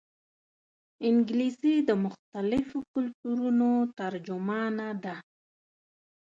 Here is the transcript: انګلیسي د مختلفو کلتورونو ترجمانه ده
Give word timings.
انګلیسي 1.07 1.75
د 1.89 1.89
مختلفو 2.05 2.77
کلتورونو 2.93 3.69
ترجمانه 3.99 4.87
ده 5.03 5.15